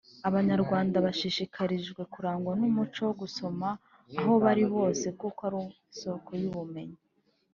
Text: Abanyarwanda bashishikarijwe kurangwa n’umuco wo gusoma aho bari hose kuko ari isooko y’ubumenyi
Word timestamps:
Abanyarwanda 0.29 0.97
bashishikarijwe 1.05 2.01
kurangwa 2.13 2.51
n’umuco 2.59 2.99
wo 3.07 3.13
gusoma 3.21 3.67
aho 4.19 4.33
bari 4.43 4.63
hose 4.73 5.05
kuko 5.19 5.39
ari 5.47 5.59
isooko 5.93 6.29
y’ubumenyi 6.41 6.99